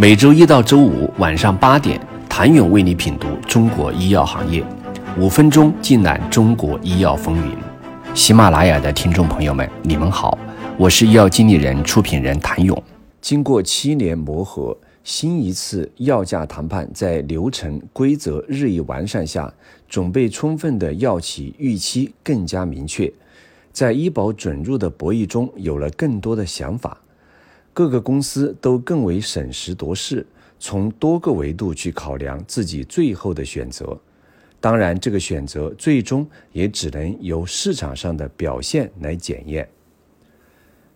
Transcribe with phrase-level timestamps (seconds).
[0.00, 4.64] 每周一到周五晚上八点，谭勇为你品读中国医药行业，
[5.18, 7.56] 五分钟尽览中国医药风云。
[8.14, 10.38] 喜马拉雅的听众朋友们，你们好，
[10.78, 12.80] 我是医药经理人、出品人谭勇。
[13.20, 19.52] 经过七年磨合，新一次药价谈判在流程规则日益完善下，
[19.88, 23.12] 准备充分的药企预期更加明确，
[23.72, 26.96] 在医保准入的博弈中有了更多的想法。
[27.78, 30.26] 各个公司都更为审时度势，
[30.58, 33.96] 从多个维度去考量自己最后的选择。
[34.58, 39.68] 当然，这个选择最终也只能由市场上的表现来检验。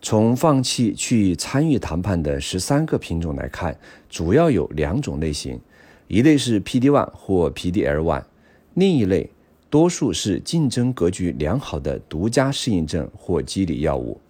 [0.00, 3.76] 从放弃去参与谈判的十三个品种来看，
[4.08, 5.58] 主要有两种类型：
[6.06, 8.22] 一类是 P D One 或 P D L One，
[8.74, 9.28] 另一类
[9.68, 14.20] 多数是竞争格局良好的独家适应症或机理药物。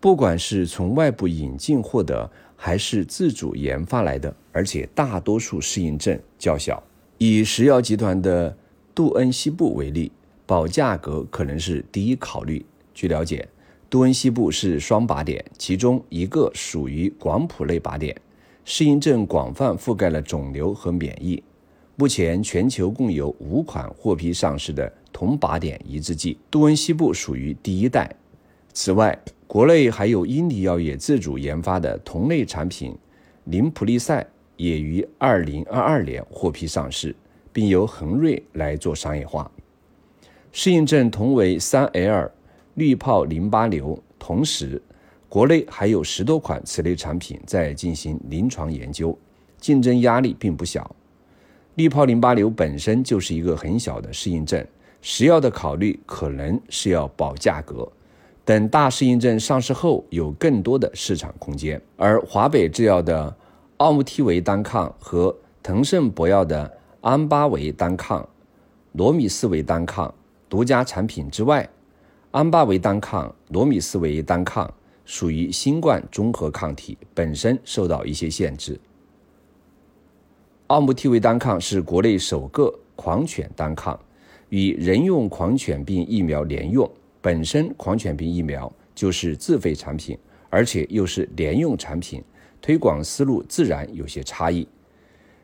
[0.00, 6.80] 不管是从外部引进获得，还是自主研发来的，而且大多数适应症较小。
[7.18, 8.56] 以石药集团的
[8.94, 10.12] 杜恩西布为例，
[10.46, 12.64] 保价格可能是第一考虑。
[12.94, 13.48] 据了解，
[13.90, 18.16] 杜恩西布是双靶点，其中一个属于广谱类靶点，
[18.64, 21.42] 适应症广泛覆盖了肿瘤和免疫。
[21.96, 28.14] 目前全球共有五款获批上市的同靶点抑制剂，杜恩西布属于第一代。
[28.80, 32.96] 此外，国内还有英迪药业自主研发的同类产品
[33.46, 34.24] 林普利赛，
[34.56, 37.12] 也于二零二二年获批上市，
[37.52, 39.50] 并由恒瑞来做商业化。
[40.52, 42.30] 适应症同为三 L
[42.74, 44.80] 滤泡淋巴瘤，同时
[45.28, 49.18] 国内还有十多款此类产品在进行临床研究，
[49.58, 50.88] 竞争压力并不小。
[51.74, 54.64] 滤泡淋巴瘤本身就是一个很小的适应症，
[55.02, 57.90] 食药的考虑可能是要保价格。
[58.48, 61.78] 等大适应症上市后，有更多的市场空间。
[61.98, 63.36] 而华北制药的
[63.76, 68.26] 奥木替韦单抗和腾盛博药的安巴韦单抗、
[68.92, 70.14] 罗米斯韦单抗
[70.48, 71.68] 独家产品之外，
[72.30, 74.72] 安巴韦单抗、罗米斯韦单抗
[75.04, 78.80] 属于新冠综合抗体，本身受到一些限制。
[80.68, 84.00] 奥木替韦单抗是国内首个狂犬单抗，
[84.48, 86.90] 与人用狂犬病疫苗联用。
[87.28, 90.16] 本身狂犬病疫苗就是自费产品，
[90.48, 92.24] 而且又是联用产品，
[92.58, 94.66] 推广思路自然有些差异。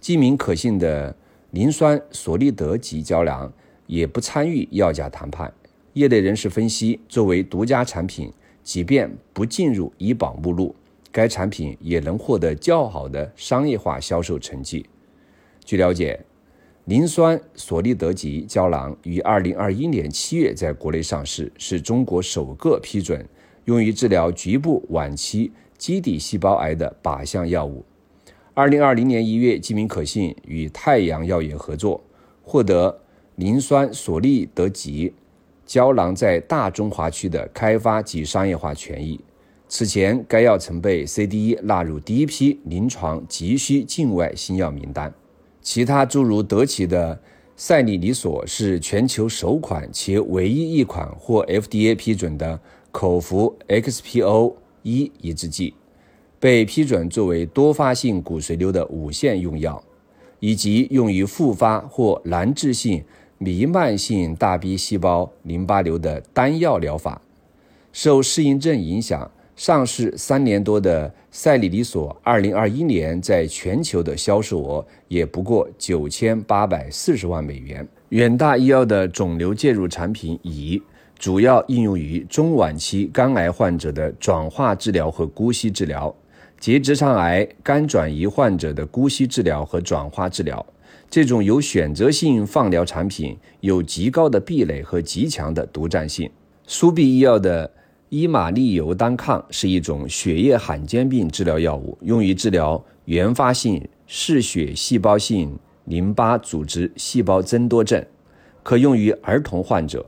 [0.00, 1.14] 既明可信的
[1.50, 3.52] 磷酸索利德级胶囊
[3.86, 5.52] 也不参与药价谈判。
[5.92, 8.32] 业内人士分析，作为独家产品，
[8.62, 10.74] 即便不进入医保目录，
[11.12, 14.86] 该产品也能获得较好的商业化销售成绩。
[15.62, 16.18] 据了解。
[16.86, 23.28] 磷酸索利德吉胶囊于二零二一年七月在国内上市，是中国首个批准
[23.64, 27.84] 用于治疗局部晚期基底细胞癌的靶向药物。
[28.54, 32.00] 二零二零年一月，基明可信与太阳药业合作，
[32.44, 32.96] 获得
[33.34, 35.12] 磷酸索利德吉
[35.66, 39.20] 胶囊在大中华区的开发及商业化权益。
[39.66, 45.12] 此前，该药曾被 CDE 纳入第一批临床急需境外新药名单。
[45.66, 47.20] 其他诸如德奇的
[47.56, 52.60] 赛里尼索是全球首款且唯一一款获 FDA 批准的
[52.92, 55.74] 口服 XPO 一抑制剂，
[56.38, 59.82] 被批准作为多发性骨髓瘤的五线用药，
[60.38, 63.02] 以及用于复发或难治性
[63.38, 67.20] 弥漫性大 B 细胞淋巴瘤的单药疗法。
[67.92, 69.28] 受适应症影响。
[69.56, 77.86] 上市三年多的赛里里索，二零二一年在全球的销售额也不过九千八百四十万美元。
[78.10, 80.80] 远大医药的肿瘤介入产品乙，
[81.18, 86.14] 主要应用于中晚期肝癌患者的转化治疗和姑息治疗，
[86.60, 90.64] 结直肠癌肝转移患者的姑息治疗和转化治疗。
[91.08, 96.30] 这种有选择性放疗产品有极高的壁垒和极强的独占性。
[96.66, 97.70] 苏必医药的。
[98.08, 108.04] 伊马利尤单抗是一种血液罕见病治疗药物，用于治疗原发性嗜血细胞性淋巴组织细胞增多症，
[108.62, 110.06] 可用于儿童患者。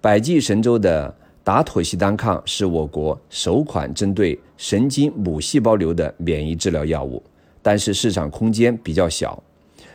[0.00, 1.14] 百济神州的
[1.44, 7.22] 达妥昔单抗是我国首款针对神经母细胞瘤的免疫治疗药物，
[7.62, 9.40] 但是市场空间比较小。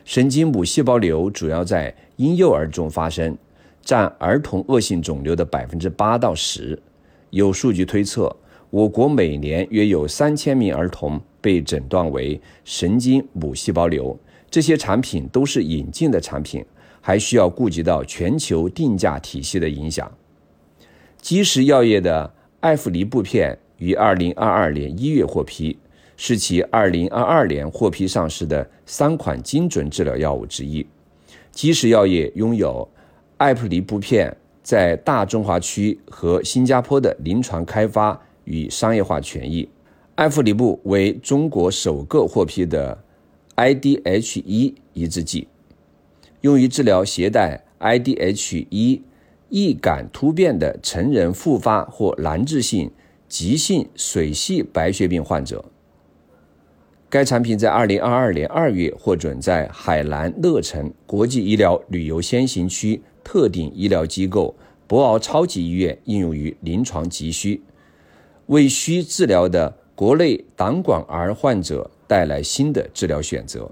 [0.06, 3.38] 神经母细胞瘤主要在婴幼儿中发生，
[3.81, 6.81] 占儿童恶性肿瘤的百分之八到十。
[7.33, 8.33] 有数据推测，
[8.69, 14.15] 我国每年约有三千名儿童被诊断为神经母细胞瘤。
[14.51, 16.63] 这些产品都是引进的产品，
[17.01, 20.12] 还需要顾及到全球定价体系的影响。
[21.19, 25.75] 基石药业的艾弗尼布片于二零二二年一月获批，
[26.15, 30.86] 是其2022年获批上市的三款精准治疗药物之一。
[31.51, 32.88] 基石药业拥有
[33.38, 34.31] 艾普尼布片
[34.63, 39.69] 在大中华区和新加坡的临床开发与商业化权益。
[40.15, 43.04] 艾弗里布为中国首个获批的
[43.56, 45.48] IDH1 抑制剂，
[46.42, 49.01] 用于治疗携带 IDH1
[49.50, 52.89] 易感突变的成人复发或难治性
[53.27, 55.65] 急性水系白血病患者。
[57.10, 64.56] 该产品在2022年2月获准在海南乐城国际医疗旅游先行区特定医疗机构
[64.88, 67.62] 博鳌超级医院应用于临床急需，
[68.48, 69.78] 为需治疗的。
[69.96, 73.70] 国内胆管癌患者带来新的治疗选择。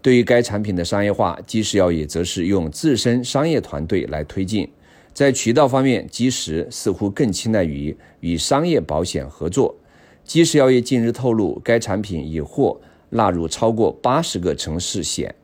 [0.00, 4.70] 对于该产品的商业化，基石药业则是用自身商业团队来推进。
[5.12, 9.74] 在渠道方面，基石似乎更青睐于与商业保险合作。
[10.22, 12.80] 基石药业近日透露，该产品已获
[13.10, 15.34] 纳入超过八十个城市险，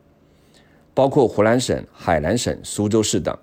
[0.95, 3.37] 包括湖南省、海南省、苏州市等。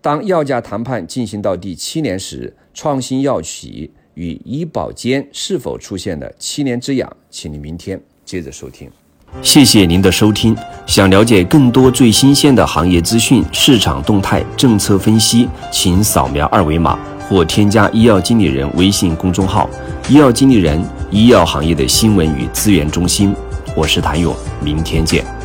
[0.00, 3.92] 当药价谈判进行到第七年时，创新药企。
[4.14, 7.16] 与医保间是否出现了七年之痒？
[7.30, 8.88] 请您明天接着收听。
[9.42, 10.56] 谢谢您的收听。
[10.86, 16.96] 想了解更多最新鲜的行业资讯、市场动态、政策分析，请扫描二维码
[17.28, 19.68] 或添加医药经理人微信公众号
[20.08, 20.80] “医药经理人”——
[21.10, 23.34] 医药行业的新闻与资源中心。
[23.76, 24.32] 我是谭勇，
[24.62, 25.43] 明天见。